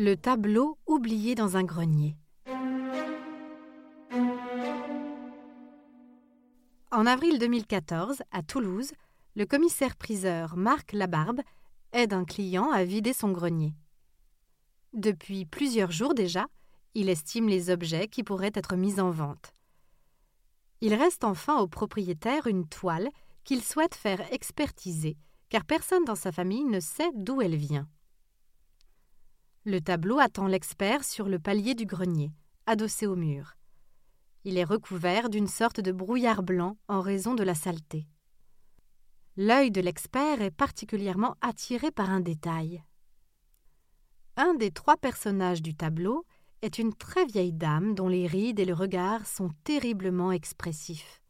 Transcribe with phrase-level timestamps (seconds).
[0.00, 2.14] Le tableau oublié dans un grenier.
[6.92, 8.92] En avril 2014, à Toulouse,
[9.34, 11.40] le commissaire-priseur Marc Labarbe
[11.92, 13.74] aide un client à vider son grenier.
[14.92, 16.46] Depuis plusieurs jours déjà,
[16.94, 19.52] il estime les objets qui pourraient être mis en vente.
[20.80, 23.08] Il reste enfin au propriétaire une toile
[23.42, 25.16] qu'il souhaite faire expertiser,
[25.48, 27.88] car personne dans sa famille ne sait d'où elle vient.
[29.64, 32.32] Le tableau attend l'expert sur le palier du grenier,
[32.66, 33.56] adossé au mur.
[34.44, 38.06] Il est recouvert d'une sorte de brouillard blanc en raison de la saleté.
[39.36, 42.82] L'œil de l'expert est particulièrement attiré par un détail.
[44.36, 46.24] Un des trois personnages du tableau
[46.62, 51.20] est une très vieille dame dont les rides et le regard sont terriblement expressifs.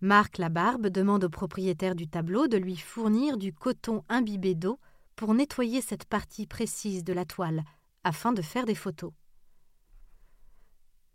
[0.00, 4.78] Marc Labarbe demande au propriétaire du tableau de lui fournir du coton imbibé d'eau
[5.18, 7.64] pour nettoyer cette partie précise de la toile
[8.04, 9.12] afin de faire des photos.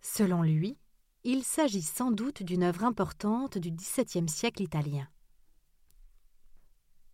[0.01, 0.77] Selon lui,
[1.23, 5.07] il s'agit sans doute d'une œuvre importante du XVIIe siècle italien.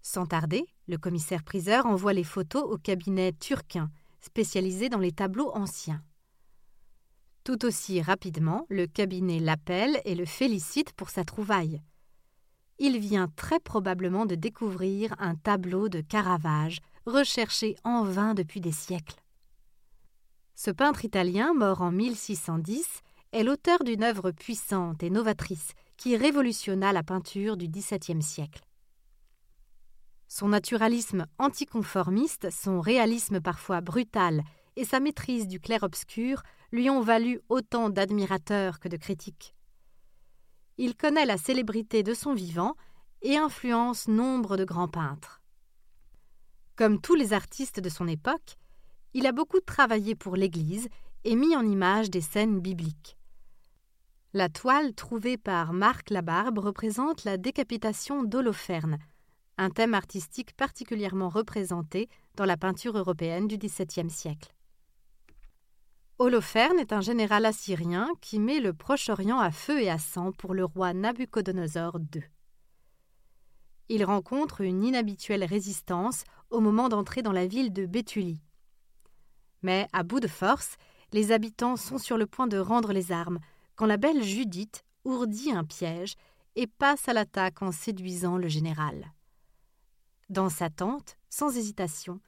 [0.02, 6.04] Sans tarder, le commissaire-priseur envoie les photos au cabinet turquin, spécialisé dans les tableaux anciens.
[7.44, 11.84] Tout aussi rapidement, le cabinet l'appelle et le félicite pour sa trouvaille
[12.80, 18.72] il vient très probablement de découvrir un tableau de Caravage, recherché en vain depuis des
[18.72, 19.22] siècles.
[20.56, 22.86] Ce peintre italien, mort en 1610,
[23.32, 28.62] est l'auteur d'une œuvre puissante et novatrice qui révolutionna la peinture du XVIIe siècle.
[30.28, 34.44] Son naturalisme anticonformiste, son réalisme parfois brutal
[34.76, 39.56] et sa maîtrise du clair-obscur lui ont valu autant d'admirateurs que de critiques.
[40.82, 42.74] Il connaît la célébrité de son vivant
[43.22, 45.42] et influence nombre de grands peintres.
[46.78, 48.56] Comme tous les artistes de son époque,
[49.14, 50.88] il a beaucoup travaillé pour l'Église
[51.26, 53.18] et mis en image des scènes bibliques.
[54.32, 59.00] La toile trouvée par Marc Labarbe représente la décapitation d'Holoferne,
[59.58, 64.56] un thème artistique particulièrement représenté dans la peinture européenne du XVIIe siècle.
[66.22, 70.54] Holoferne est un général assyrien qui met le Proche-Orient à feu et à sang pour
[70.54, 72.24] le roi Nabuchodonosor II.
[73.88, 78.42] Il rencontre une inhabituelle résistance au moment d'entrer dans la ville de Béthulie.
[79.62, 80.76] Mais, à bout de force,
[81.14, 83.40] les habitants sont sur le point de rendre les armes
[83.78, 86.16] quand la belle Judith ourdit un piège
[86.58, 89.14] et passe à l'attaque en séduisant le général.
[90.28, 92.20] Dans sa tente, sans hésitation,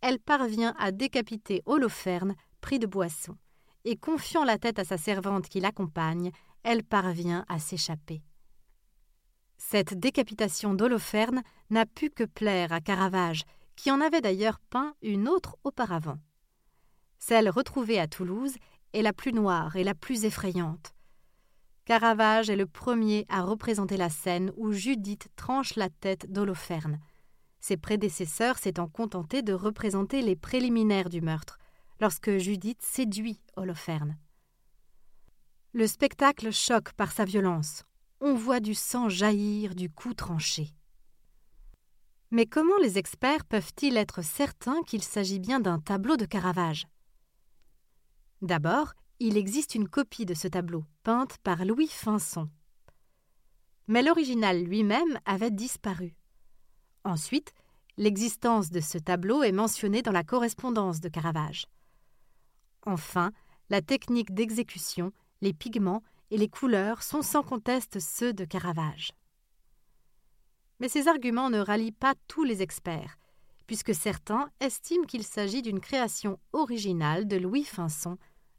[0.00, 2.34] elle parvient à décapiter Holoferne
[2.74, 3.36] de boisson,
[3.84, 6.32] et confiant la tête à sa servante qui l'accompagne,
[6.62, 8.22] elle parvient à s'échapper.
[9.56, 13.44] Cette décapitation d'Holoferne n'a pu que plaire à Caravage,
[13.76, 16.18] qui en avait d'ailleurs peint une autre auparavant.
[17.18, 18.56] Celle retrouvée à Toulouse
[18.92, 20.92] est la plus noire et la plus effrayante.
[21.84, 26.98] Caravage est le premier à représenter la scène où Judith tranche la tête d'Holoferne.
[27.60, 31.58] Ses prédécesseurs s'étant contentés de représenter les préliminaires du meurtre,
[32.00, 34.18] lorsque Judith séduit Holoferne.
[35.72, 37.84] Le spectacle choque par sa violence.
[38.20, 40.72] On voit du sang jaillir du cou tranché.
[42.30, 46.86] Mais comment les experts peuvent-ils être certains qu'il s'agit bien d'un tableau de Caravage?
[48.42, 52.50] D'abord, il existe une copie de ce tableau, peinte par Louis Finson.
[53.86, 56.16] Mais l'original lui-même avait disparu.
[57.04, 57.52] Ensuite,
[57.96, 61.66] l'existence de ce tableau est mentionnée dans la correspondance de Caravage.
[62.86, 63.32] Enfin,
[63.68, 65.12] la technique d'exécution,
[65.42, 69.12] les pigments et les couleurs sont sans conteste ceux de Caravage.
[70.78, 73.18] Mais ces arguments ne rallient pas tous les experts,
[73.66, 78.18] puisque certains estiment qu'il s'agit d'une création originale de Louis Finson,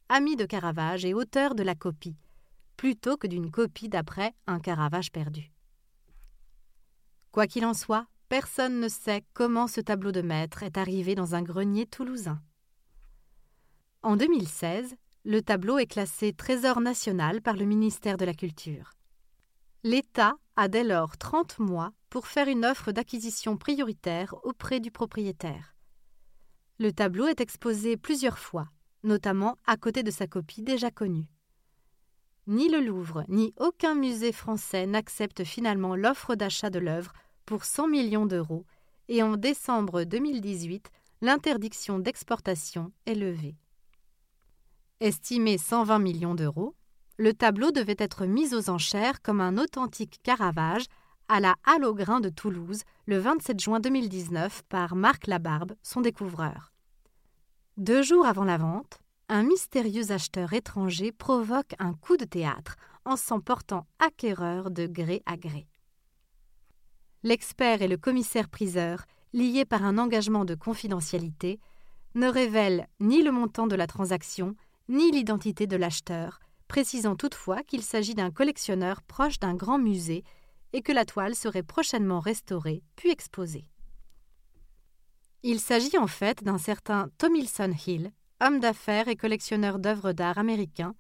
[0.10, 2.18] ami de Caravage et auteur de la copie,
[2.76, 5.52] plutôt que d'une copie d'après un Caravage perdu.
[7.32, 11.36] Quoi qu'il en soit, personne ne sait comment ce tableau de maître est arrivé dans
[11.36, 12.42] un grenier toulousain.
[14.08, 14.96] En 2016,
[15.26, 18.92] le tableau est classé Trésor national par le ministère de la Culture.
[19.84, 25.76] L'État a dès lors 30 mois pour faire une offre d'acquisition prioritaire auprès du propriétaire.
[26.80, 28.70] Le tableau est exposé plusieurs fois,
[29.04, 31.28] notamment à côté de sa copie déjà connue.
[32.48, 37.12] Ni le Louvre ni aucun musée français n'acceptent finalement l'offre d'achat de l'œuvre
[37.46, 38.66] pour 100 millions d'euros
[39.10, 43.58] et en décembre 2018, l'interdiction d'exportation est levée.
[45.00, 46.74] Estimé 120 millions d'euros,
[47.18, 50.86] le tableau devait être mis aux enchères comme un authentique Caravage
[51.28, 56.02] à la Halle aux Grains de Toulouse le 27 juin 2019 par Marc Labarbe, son
[56.02, 56.74] découvreur.
[57.78, 58.98] Deux jours avant la vente,
[59.30, 65.38] un mystérieux acheteur étranger provoque un coup de théâtre en s'emportant acquéreur de gré à
[65.38, 65.68] gré.
[67.22, 71.60] L'expert et le commissaire-priseur, liés par un engagement de confidentialité,
[72.16, 74.56] ne révèlent ni le montant de la transaction,
[74.90, 80.24] ni l'identité de l'acheteur, précisant toutefois qu'il s'agit d'un collectionneur proche d'un grand musée
[80.74, 83.70] et que la toile serait prochainement restaurée puis exposée.
[85.44, 88.12] Il s'agit en fait d'un certain Tomilson Hill,
[88.42, 90.94] homme d'affaires et collectionneur d'œuvres d'art américain,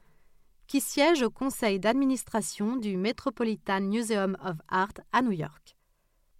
[0.67, 5.75] qui siège au conseil d'administration du Metropolitan Museum of Art à New York.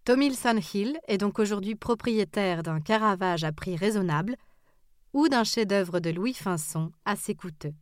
[0.05, 4.37] Tomilson Hill est donc aujourd'hui propriétaire d'un Caravage à prix raisonnable
[5.17, 7.73] ou d'un chef-d'œuvre de Louis Finson assez coûteux.